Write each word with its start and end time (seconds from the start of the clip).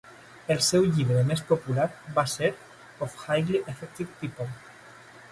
El 0.53 0.61
seu 0.67 0.85
llibre 0.93 1.25
més 1.31 1.43
popular 1.49 1.85
va 2.15 2.23
ser 2.31 2.49
"of 3.07 3.19
Highly 3.27 3.61
Effective 3.75 4.07
People". 4.23 4.49